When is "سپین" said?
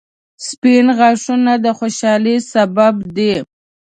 0.47-0.85